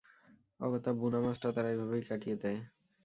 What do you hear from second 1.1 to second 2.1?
মাসটা তারা এভাবেই